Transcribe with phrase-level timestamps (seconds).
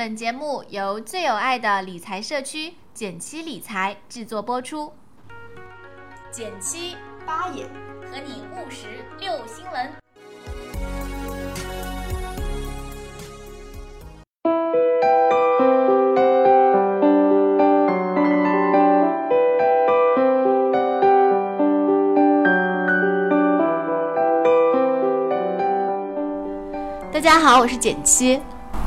[0.00, 4.90] 本节目由最有爱的理财社区简七理财制作播出。
[6.30, 7.66] 减七八爷
[8.10, 9.92] 和你务实六新闻。
[27.12, 28.40] 大家好，我是减七。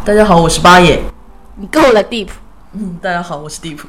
[0.05, 1.01] 大家好，我是八爷。
[1.55, 2.27] 你够了，Deep
[2.73, 3.79] 嗯，大家好，我是 Deep。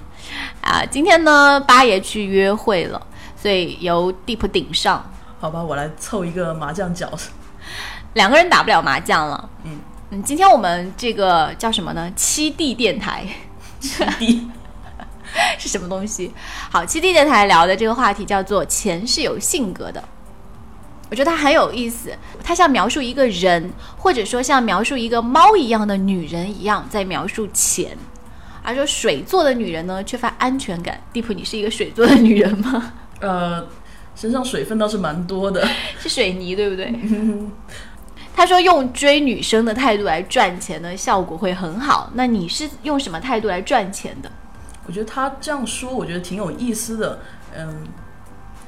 [0.60, 0.80] 啊！
[0.88, 3.04] 今天呢，八爷去约会了，
[3.36, 5.04] 所以由 Deep 顶上。
[5.40, 7.10] 好吧，我来凑一个麻将角。
[8.12, 9.50] 两个人打不了麻将了。
[9.64, 12.08] 嗯嗯，今天我们这个叫什么呢？
[12.14, 13.26] 七 D 电台
[13.80, 14.48] 七弟，
[15.58, 16.32] 是什么东西？
[16.70, 20.04] 好，七 D 电台聊的这个话题叫做“钱是有性格的”。
[21.14, 22.10] 我觉得它很有意思，
[22.42, 27.96] 它像描述一个人，或者说像描述一个猫一样的女人一样，在描述钱。
[28.64, 31.00] 而说水做的女人呢，缺乏安全感。
[31.12, 32.94] 地普，你是一个水做的女人吗？
[33.22, 33.64] 呃，
[34.16, 35.64] 身上水分倒是蛮多的。
[36.00, 36.92] 是水泥，对不对？
[38.34, 42.10] 他说用追女生的态度来赚钱呢，效果会很好。
[42.14, 44.28] 那你是用什么态度来赚钱的？
[44.84, 47.20] 我觉得他这样说，我觉得挺有意思的。
[47.56, 47.86] 嗯，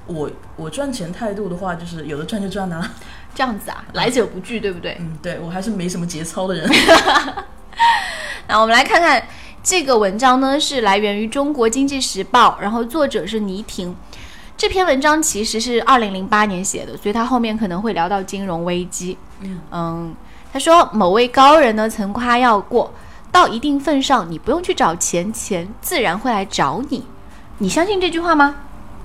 [0.06, 2.92] 我我赚钱态度的话，就是有的赚就赚啊。
[3.34, 4.96] 这样子啊，来者不拒，对不对？
[4.98, 6.66] 嗯，对我还是没什么节操的人。
[8.48, 9.22] 那我们来看看
[9.62, 13.94] 这个文章呢，是来源于中国经济时报，然后作者是倪婷。
[14.56, 19.18] 这篇文章其实是二零零八年写的，所以他后面可能会聊到金融危机。
[19.70, 20.14] 嗯
[20.50, 22.90] 他说某位高人呢曾夸耀过，
[23.30, 27.04] 到一定份上，你不用去找钱，钱自然会来找你。
[27.58, 28.54] 你相信这句话吗？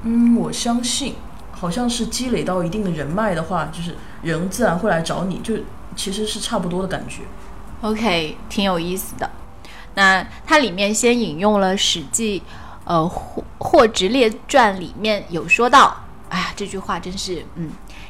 [0.03, 1.15] 嗯，我相信，
[1.51, 5.55] 好像是积累到一定的人脉的话，就是人自然会来找你，就
[5.95, 7.21] 其实是差不多的感觉。
[7.81, 9.29] OK，挺有意思的。
[9.95, 12.39] 那它里面先引用了《史记》
[12.85, 15.95] 呃《霍霍直列传》里面有说到，
[16.29, 17.69] 哎呀，这句话真是，嗯，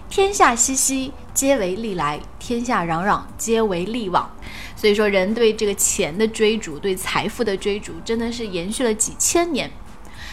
[0.09, 4.29] 天下熙熙，皆为利来；天下攘攘，皆为利往。
[4.75, 9.69] 所以说，人对这个钱的追逐，对财富的追逐，真的是延续了几千年。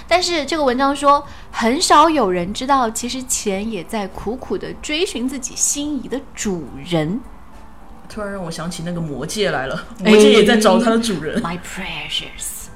[0.08, 7.20] 但是这个文章说，很少有人知道，其实钱也在苦苦的追寻自己心仪的主人。
[8.08, 11.42] 突然让我想起那个魔戒来了，魔戒也在找它的主人。
[11.42, 12.69] My precious。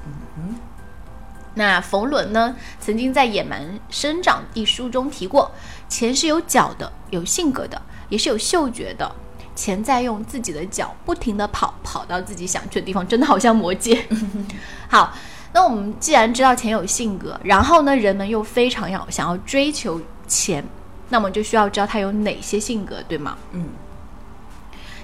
[1.55, 5.51] 那冯仑呢，曾经在《野蛮生长》一书中提过，
[5.89, 9.15] 钱是有脚的，有性格的，也是有嗅觉的。
[9.55, 14.03] 钱在用自己的脚不停地跑，跑到自己想去的地方，真的好像魔戒。
[14.89, 15.15] 好，
[15.53, 20.65] 那我们既然知道钱有性格，然后呢，人们又非常要想要追求钱，
[21.09, 23.37] 那么就需要知道它有哪些性格，对吗？
[23.51, 23.67] 嗯，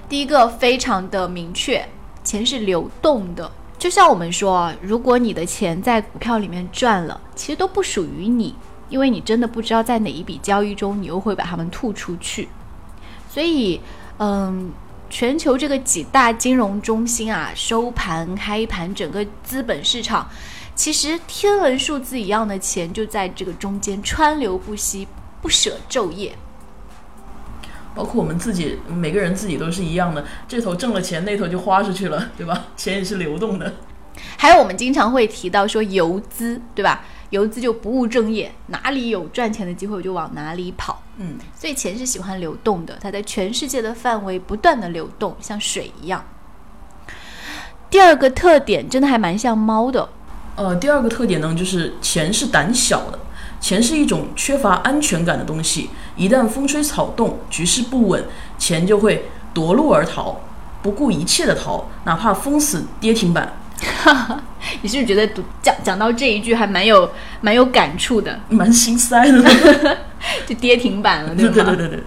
[0.08, 1.88] 第一个非常的明确，
[2.24, 3.50] 钱是流动的。
[3.78, 8.54] 就像我们说，如果你的钱在股票里面赚了，其实都不属于你，
[8.88, 12.48] 因为你真的不知道在哪一笔交易中你又会把它们吐出去。
[13.30, 13.80] 所以，
[14.18, 14.70] 嗯，
[15.10, 20.30] 全球这个几大金融中心啊，收盘、开盘，整个资本市场，
[20.76, 25.08] 其实天文数字一样的钱就在这个中间川流不息，
[25.42, 26.36] 不舍昼夜。
[27.92, 32.66] 包括我们自己，每个人自己都是一样的，这头挣了钱，那头就花出去了，对吧？
[32.76, 33.74] 钱也是流动的。
[34.36, 37.04] 还有我们经常会提到说游资，对吧？
[37.30, 41.02] 游资就不务正业，哪里有赚钱的机会我就往哪里跑。
[41.16, 46.24] 嗯，所以钱是喜欢流动的，它在全世界的范围不断的流动，像水一样。
[47.88, 50.08] 第二个特点真的还蛮像猫的，
[50.56, 53.18] 呃，第二个特点呢，就是钱是胆小的，
[53.60, 58.24] 钱是一种缺乏安全感的东西，一旦风吹草动，局势不稳，
[58.58, 60.40] 钱就会夺路而逃，
[60.82, 63.52] 不顾一切的逃，哪怕封死跌停板。
[64.82, 67.10] 你是不是觉得读讲讲到这一句还蛮有
[67.40, 68.38] 蛮有感触的？
[68.48, 69.96] 蛮心塞的，
[70.46, 71.54] 就跌停板了，对吧？
[71.54, 72.02] 对对对对，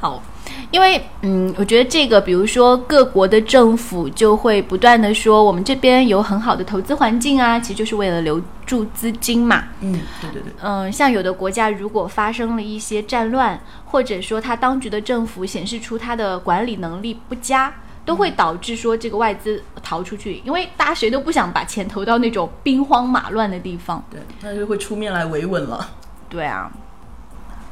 [0.00, 0.22] 好，
[0.70, 9.64] 因为嗯，我觉得这个，比如说各国的政府就会不断的说，我们这边有很好的投资环境啊，其实就是为了留住资金嘛。
[9.80, 17.72] 嗯，对对对，嗯，像有的国家如果发生了一些战乱，或者说他当局的政府显示出他的管理能力不佳，
[18.04, 24.04] 都会导致说这个外资逃出去，因为大家谁都不想把钱投到那种兵荒马乱的地方。
[24.10, 25.88] 对，那就会出面来维稳了。
[26.28, 26.70] 对啊，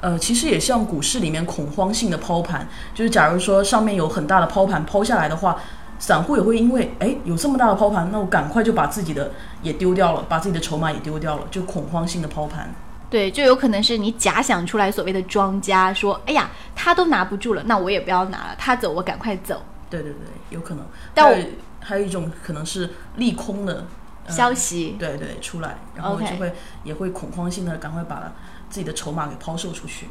[0.01, 5.57] 呃，其实也像股市里面恐慌性的抛盘，就是假如说上面有很大的抛盘抛下来的话，
[5.99, 12.73] 散户也会因为哎有这么大的抛盘，那我赶快就把自己的也丢掉了，把自己的筹码也丢掉了，就恐慌性的抛盘。
[13.11, 19.61] 对，就有可能是你假想出来所谓的庄家说，哎呀，他都拿不住了，那我也不要拿了，他走我赶快走。
[19.91, 20.21] 对对对，
[20.51, 20.85] 有可能。
[21.13, 21.37] 但我
[21.81, 23.87] 还有一种可能是利空的、
[24.27, 24.97] 呃消息。
[24.99, 26.53] 对对出来，然后就会
[26.85, 28.33] 也会恐慌性的赶快把
[28.69, 30.07] 自己的筹码给抛售出去。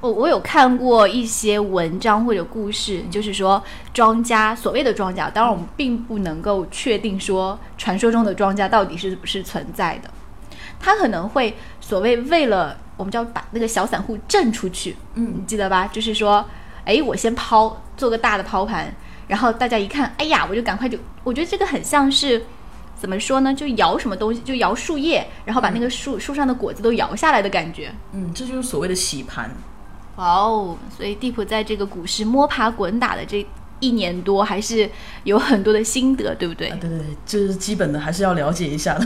[0.00, 3.62] 我我有看过一些文章或者故事，就是说
[3.94, 10.10] 庄家所谓的庄家，当然我们并不能够确定说传说中的庄家到底是不是存在的，
[10.80, 15.86] 他可能会所谓为了我们叫把那个小散户震出去，嗯你记得吧？
[15.86, 16.44] 就是说，
[16.84, 18.92] 哎，我先抛做个大的抛盘，
[19.28, 22.44] 然后大家一看，哎呀，我就赶快就，我觉得这个很像是。
[22.96, 23.52] 怎么说呢？
[23.52, 27.92] 就摇什么东西，就摇树叶，然后把那个树树上的果子都摇下来的感觉。
[28.12, 29.50] 嗯，这就是所谓的洗盘。
[30.16, 30.76] 哇哦！
[30.96, 33.44] 所以地普在这个股市摸爬滚打的这
[33.80, 34.88] 一年多，还是
[35.24, 36.78] 有很多的心得，对不对啊，？
[36.80, 39.04] 对对对，这是基本的，还是要了解一下的。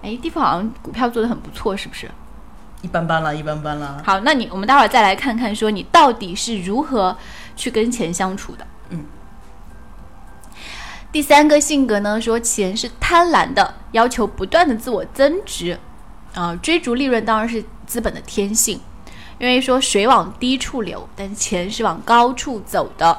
[0.00, 2.10] 哎，地普好像股票做的很不错，是不是？
[2.80, 4.02] 一般般啦，一般般啦。
[4.06, 7.14] 好，那你我们待会儿再来看看，说你到底是如何
[7.56, 8.66] 去跟钱相处的。
[8.90, 9.04] 嗯。
[11.12, 15.78] 第三个性格呢，说钱是贪婪的，要求不断的自我增值，
[16.34, 18.80] 啊、追逐利润当然是资本的天性，
[19.38, 23.16] 因为说水往低处流，但钱是往高处走的。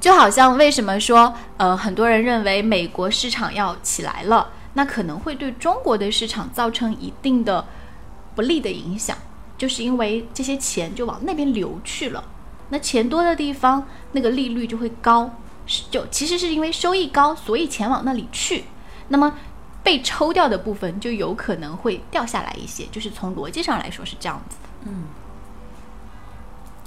[0.00, 7.64] 就好像为什么说，呃，很多人认为美国市场要起来了，那可能会对中国的市场造成一定的
[8.34, 9.16] 不利的影响，
[9.56, 12.22] 就是因为这些钱就往那边流去了。
[12.68, 15.30] 那钱多的地方，那个利率就会高，
[15.90, 18.64] 就其实是因为收益高，所以钱往那里去。
[19.08, 19.38] 那么
[19.82, 24.90] 被抽掉的部分就有可能会掉下来一些，就是从逻辑上来说是这样子的。
[24.90, 25.04] 嗯，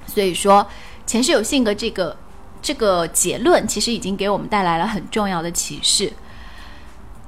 [0.06, 0.68] 所以说，
[1.06, 2.18] 钱是有性格这个
[2.62, 6.12] 这个结论，其实已经给我们带来了很重要的启示。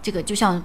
[0.03, 0.61] 这个就像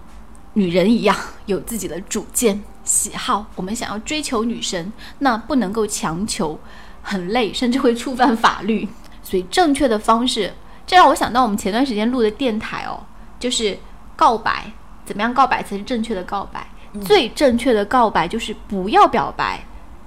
[0.54, 1.16] 女人一样，
[1.46, 3.46] 有自己的主见、喜好。
[3.54, 6.58] 我们想要追求女神，那不能够强求，
[7.06, 8.88] 很累，甚至会触犯法律。
[9.22, 10.52] 所以正确的方式，
[10.84, 12.98] 这让我想到我们前段时间录的电台哦，
[13.38, 13.78] 就是
[14.16, 14.72] 告白，
[15.04, 16.66] 怎么样告白才是正确的告白？
[17.04, 19.64] 最正确的告白就是不要表白，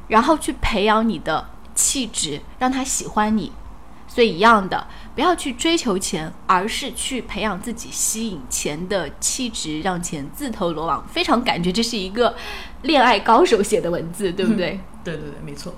[0.09, 3.51] 然后去培养你的气质，让他喜欢你。
[4.07, 11.05] 所以一样的，不要去追求钱，而是去培养自己吸引钱的气质，让钱自投罗网。
[11.07, 12.35] 非常感觉这是一个
[12.81, 14.79] 恋爱高手写的文字，对不对？
[15.03, 15.73] 对对对，没错。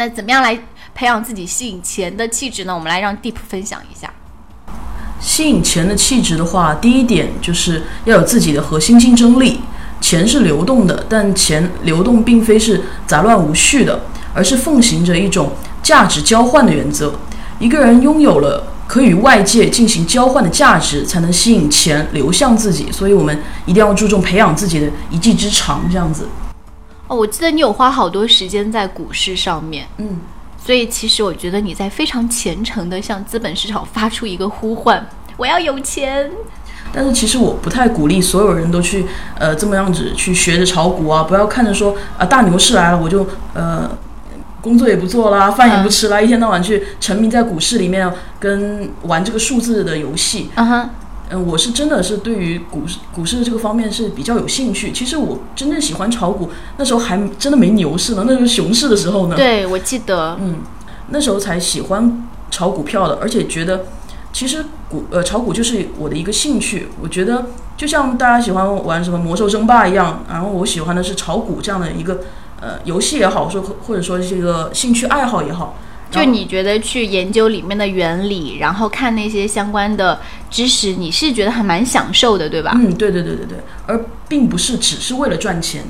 [0.00, 0.58] 那怎么样来
[0.94, 2.74] 培养自己吸引钱的气质呢？
[2.74, 4.10] 我们来让 Deep 分享一下。
[5.20, 9.60] 吸引钱的气质的话，第一点就是要有自己的核心竞争力。
[10.00, 14.00] 钱是流动的，但钱流动并非是杂乱无序的，
[14.32, 15.52] 而是奉行着一种
[15.82, 17.12] 价值交换的原则。
[17.58, 22.90] 一个人拥有了可与外界进行交换的价值，才能吸引钱流向自己。
[22.90, 26.26] 所以，我们一定要注重培养自己的一技之长，这样子。
[27.10, 30.20] 哦，我记得你有花好多时间在股市上面，嗯，
[30.56, 35.04] 所以其实我觉得你在非常虔诚的向资本市场发出一个呼唤：
[35.36, 36.30] 我要有钱。
[36.92, 43.90] 但是其实我不太鼓励所有人都去呃这么样子去学着炒股啊，不要看着说啊大牛市来了我就呃
[44.60, 48.08] 工作也不做啦，饭也不吃啦，一天到晚去沉迷在股市里面
[48.38, 50.48] 跟玩这个数字的游戏。
[50.54, 50.90] 嗯哼，
[51.32, 54.90] 嗯，我是真的是对于股市股市这个方面是比较有兴趣。
[54.90, 59.36] 其实我真正喜欢炒股，那时候还真的没牛市呢，那时候熊市的时候呢。
[59.36, 60.56] 对，我记得，嗯，
[61.10, 63.86] 那时候才喜欢炒股票的，而且觉得
[64.32, 66.88] 其实股呃炒股就是我的一个兴趣。
[67.00, 67.46] 我觉得
[67.76, 72.22] 就像大家喜欢玩什么魔兽争霸一样，然后我喜欢的是炒股这样的一个
[72.60, 75.76] 呃游戏也好，说或者说这个兴趣爱好也好。
[76.10, 82.72] 就你觉得去研究里面的原理，然后看那些相关的知识，你是觉得还蛮享受的，对吧？
[82.74, 85.84] 嗯，对对对对对，而并不是只是为了赚钱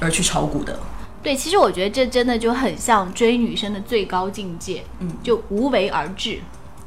[0.00, 0.78] 而去炒股的。
[1.22, 6.40] 对，其实我觉得这真的就很像追女生的最高境界，嗯，就无为而治。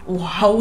[0.08, 0.60] 哇哦，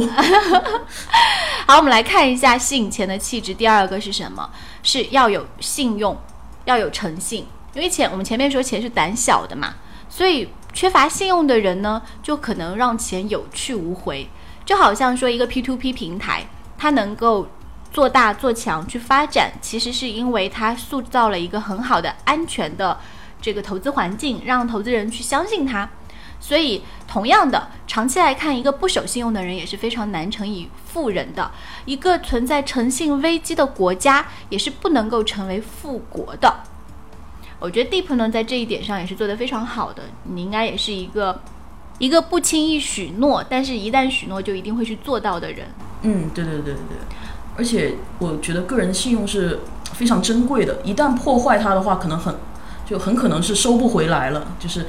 [1.66, 3.52] 好，我们来看一下吸引钱的气质。
[3.52, 4.48] 第二个是什么？
[4.84, 6.16] 是要有信用，
[6.64, 7.46] 要有诚信。
[7.74, 9.74] 因为钱，我们前面说钱是胆小的嘛，
[10.08, 14.28] 所以缺乏信用的人呢，就可能让钱有去无回。
[14.64, 16.46] 就好像说一个 P to P 平台，
[16.78, 17.48] 它能够
[17.92, 22.98] 做大做强去发展，其实是因为它塑造了一个很好的安全的
[23.40, 25.88] 这个投资环境，让投资人去相信它。
[26.40, 31.50] 所以，同样的，长期来看，一个不守信用的人也是非常难成以富人的。
[31.84, 36.64] 一个存在诚信危机的国家，也是不能够成为富国的。
[37.62, 40.02] 我觉得 Deep 呢，在这一点上也是做得非常好的。
[40.24, 41.40] 你应该也是一个
[41.98, 45.68] 一个不轻易许诺，但是一旦许诺就一定会去做到的人。
[46.02, 46.98] 嗯，对对对对对，
[47.56, 49.60] 而且我觉得个人信用是
[49.92, 52.34] 非常珍贵的，一旦破坏它的话，可能很
[52.84, 54.86] 就很可能是收不回来了，就是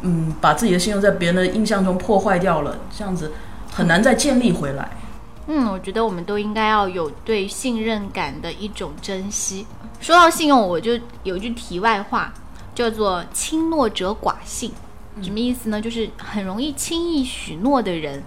[0.00, 3.32] 嗯，把自己的信用在别人的印象中破坏掉了，这样子
[3.70, 4.90] 很难再建立回来。
[5.48, 9.66] 嗯，我觉得我们都应该要有对信任感的一种珍惜。
[10.00, 12.32] 说到信用，我就有一句题外话，
[12.74, 14.72] 叫做“轻诺者寡信”，
[15.22, 15.80] 什么意思呢？
[15.80, 18.22] 就是很容易轻易许诺的人，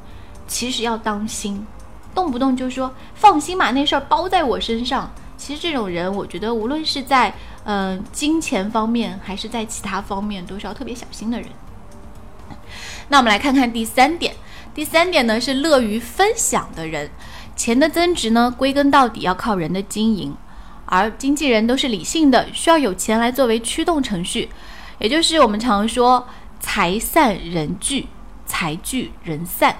[0.48, 1.66] 其实要当心，
[2.14, 5.12] 动不动就说放心吧，那事儿包在我身上。
[5.36, 7.30] 其实这种人，我觉得无论是在
[7.66, 11.50] 嗯、呃金钱方面，还是在其他方面，都是要特别小心的人。
[13.10, 14.36] 那我们来看看第三点，
[14.74, 17.10] 第三点呢是乐于分享的人。
[17.56, 20.36] 钱的增值呢，归根到底要靠人的经营，
[20.94, 24.48] 而经纪人都是理性的，需要有钱来作为驱动程序，
[25.00, 26.24] 也就是我们常说
[26.60, 28.06] 财散人聚，
[28.46, 29.76] 财聚人散。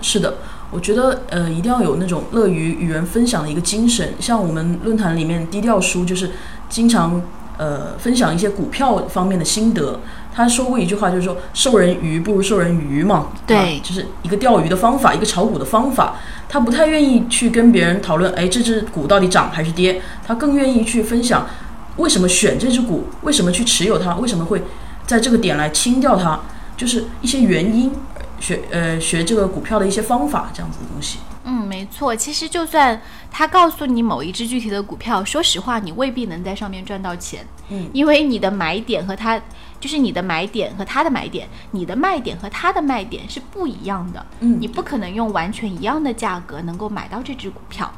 [0.00, 0.38] 是的，
[0.70, 4.14] 我觉得呃一定要有那种乐于与人分享的一个精神。
[4.18, 6.30] 像我们论坛里面低调书就是
[6.70, 7.20] 经常
[7.56, 10.00] 呃分享一些股票方面的心得。
[10.34, 16.16] 他说过一句话，就是说授人鱼不如授人渔嘛，对啊就是一个钓鱼的方法，一个炒股的方法。
[16.48, 21.46] 他不太愿意去跟别人讨论，哎，这只股到底涨还是跌，他更愿意去分享
[21.96, 24.62] 为什么选这只股，为什么去持有它，为什么会
[25.06, 26.40] 在这个点来清掉它，
[26.76, 27.90] 就是一些原因。
[28.38, 31.20] 学呃学这个股票的一些方法，这样子的东西。
[31.48, 32.14] 嗯，没错。
[32.14, 33.00] 其实就算
[33.30, 37.46] 他告诉你某一只具体的股票，说实话，你未必能在上面赚到钱。
[37.68, 39.40] 嗯，因为你的买点和他，
[39.80, 44.26] 就是你的买点和他的买点，你的卖点和他的卖点是不一样的。
[44.40, 47.90] 嗯你不可能用完全一样的价格能够买到这只股票。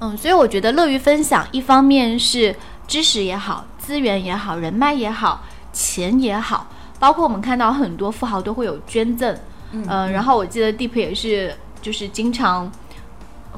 [0.00, 2.54] 嗯，所以我觉得乐于分享，一方面是
[2.86, 5.42] 知识也好，资源也好，人脉也好，
[5.72, 6.66] 钱也好，
[6.98, 9.34] 包括我们看到很多富豪都会有捐赠。
[9.72, 12.70] 嗯呃，然后我记得 Deep 也是，就是经常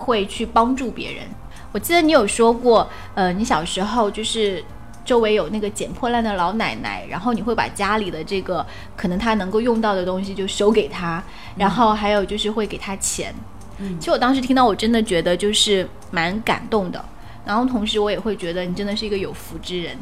[0.03, 1.25] 会去帮助别人。
[1.73, 4.63] 我记得你有说过，呃，你小时候就是
[5.05, 8.65] 周围有那个捡破烂的老奶奶，然后你会把家里的这个
[8.97, 11.23] 可能她能够用到的东西就收给她，
[11.57, 13.35] 然后还有就是会给她钱。
[13.79, 17.03] 嗯其实我当时听到，我真的觉得就是蛮感动的。
[17.45, 19.99] 然后同时我也会觉得你真的是一个有福之人。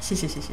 [0.00, 0.52] 谢谢谢谢。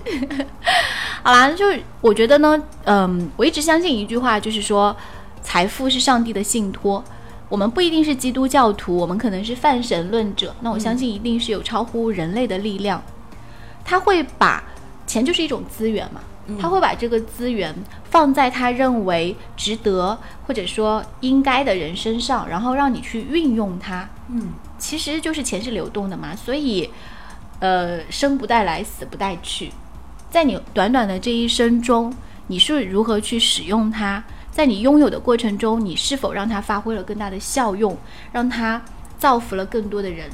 [1.22, 4.96] 好啦，就是我觉得呢，嗯，我一直相信一句话，就是说，
[5.43, 7.03] 财富是上帝的信托。
[7.51, 10.55] 我们不一定是基督教徒，我们可能是泛神论者。
[10.62, 13.03] 那我相信一定是有超乎人类的力量，
[13.84, 14.63] 他会把
[15.05, 16.22] 钱就是一种资源嘛，
[16.58, 20.17] 他会把这个资源放在他认为值得
[20.48, 24.08] 或者说应该的人身上，然后让你去运用它。
[24.29, 26.89] 嗯，其实就是钱是流动的嘛，所以，
[27.60, 29.74] 呃，生不带来，死不带去。
[30.29, 32.13] 在你短短的这一生中，
[32.48, 34.24] 你是如何去使用它？
[34.51, 37.98] 在你拥有的过程中，你是否让它发挥了更大的效用，
[38.31, 38.81] 让它
[39.17, 40.29] 造福了更多的人？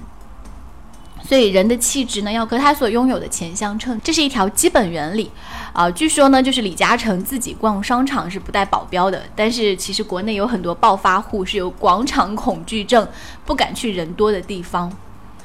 [1.23, 5.29] 所以人的气质呢，要和他所拥有的钱相称，这是一条基本原理。
[5.73, 13.05] 啊、据说呢，就是李嘉诚自己逛商场是不带保镖的，但是其实国内有很多暴发户是有广场恐惧症，
[13.45, 14.91] 不敢去人多的地方。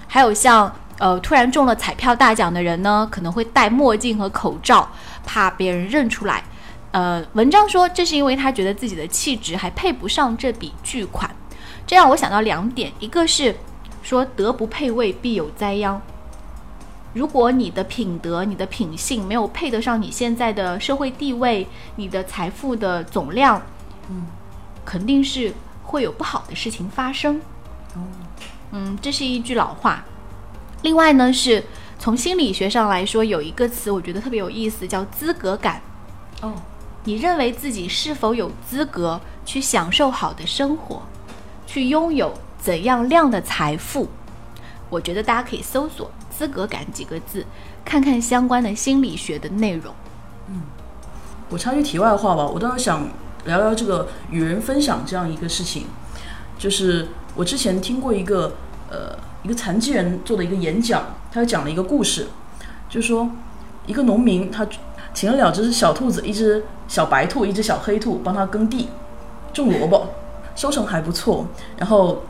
[0.07, 4.89] 还有像呃突然中了彩票大奖的人呢，可能会戴墨镜和口罩，
[5.25, 6.45] 怕别人认出来。
[6.93, 11.35] 呃，文章说这是因为他觉得自己的气质还配不上这笔巨款。
[11.87, 13.57] 这让我想到两点，一个是
[14.03, 16.01] 说德不配位必有灾殃。
[17.15, 23.61] 如果你的品德、你的品性没有配得上你现在的社会地位、你的财富的总量，
[24.09, 24.27] 嗯，
[24.85, 27.41] 肯定是会有不好的事情发生。
[27.95, 28.01] 哦，
[28.71, 30.05] 嗯，这是一句老话。
[30.83, 31.63] 另外呢，是
[31.99, 35.83] 从心理学上来说，有一个词我觉得特别有意思，叫资格感。
[36.41, 36.55] 哦，
[37.05, 41.03] 你认为自己是否有资格去享受好的生活，
[41.67, 44.07] 去拥有怎样量的财富？
[44.89, 47.45] 我觉得大家可以搜索“资格感”几个字，
[47.85, 49.93] 看看相关的心理学的内容。
[50.49, 50.63] 嗯
[51.49, 53.07] 我插句题外话吧，我倒是想
[53.45, 55.85] 聊聊这个与人分享这样一个事情。
[56.57, 58.55] 就是我之前听过一个
[58.89, 62.29] 呃一个残疾人做的一个演讲，他讲了一个故事，
[62.89, 63.29] 就是说
[63.87, 64.67] 一个农民他
[65.15, 68.89] 请了两只小兔子，一只小白兔，一只小黑兔，帮他耕地
[69.53, 70.07] 种萝卜，
[70.55, 71.47] 收成还不错。
[71.77, 72.23] 然后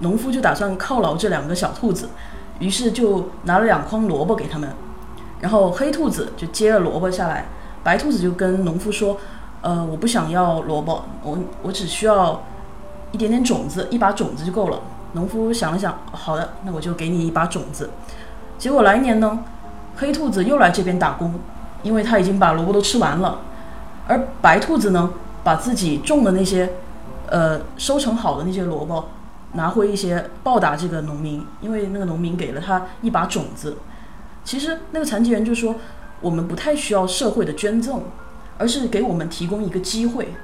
[0.00, 2.08] 农夫就打算犒劳这两个小兔子，
[2.58, 4.68] 于是就拿了两筐萝卜给他们。
[5.40, 7.46] 然后黑兔子就接了萝卜下来，
[7.82, 9.16] 白兔子就跟农夫说
[9.60, 12.42] ：“呃，我不想要萝卜，我我只需要
[13.10, 14.80] 一点点种子，一把种子就够了。”
[15.14, 17.90] 农夫想了想，好的，那我就给你一把种子。
[18.56, 19.40] 结果来年呢，
[19.96, 21.34] 黑兔子又来这边打工，
[21.82, 23.40] 因为他已经把萝卜都吃完了，
[24.06, 25.12] 而白兔子呢，
[25.42, 26.72] 把自己种的那些
[27.28, 29.08] 呃收成好的那些萝卜
[29.54, 33.76] 拿回一些报答这个农民，因为那个农民给了他一把种子。
[34.44, 35.76] 其实那个残疾人就说，
[36.20, 38.02] 我们不太需要社会的捐赠，
[38.58, 40.34] 而是给我们提供一个机会，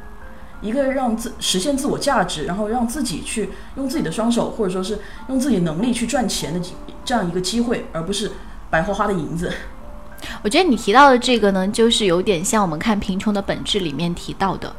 [0.60, 6.60] 一个让自实现自我价值，然后让自己去用自己的双手，或者说是用自己能力去赚钱的
[7.04, 8.32] 这样一个机会，而不是
[8.70, 9.52] 白花花的银子。
[10.42, 14.74] 我觉得你提到的这个呢，就是有点像我们看《贫穷的本质》里面提到的，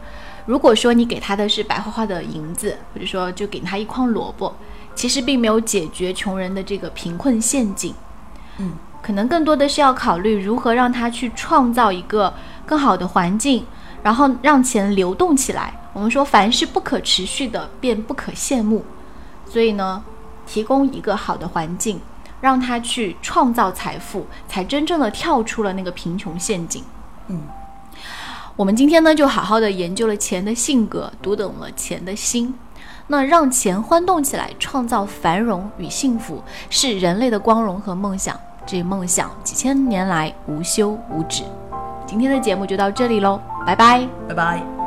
[0.46, 4.56] 如果说你给他的是白花花的银子，或者说就给他一筐萝卜，
[4.96, 7.94] 其实并没有解决穷人的这个贫困陷阱。
[8.58, 12.34] 嗯，可能更多的是要考虑如何让他去创造一个
[12.66, 13.66] 更好的环境。
[14.02, 15.74] 然后让钱流动起来。
[15.92, 18.86] 我们说，凡是不可持续的，便不可羡慕。
[19.46, 20.02] 所以呢，
[20.48, 22.00] 提供一个好的环境，
[22.42, 26.84] 让他去创造财富，才真正的跳出了那个贫穷陷阱。
[27.28, 27.42] 嗯，
[28.56, 32.54] 我们今天呢，就好好的研究了钱的性格，读懂了钱的心。
[33.08, 38.40] 那让钱欢动起来，创造繁荣与幸福，是人类的光荣和梦想。
[38.66, 41.44] 这梦想几千年来无休无止。
[42.06, 44.79] 今天的节目就到这里喽，拜拜，拜拜。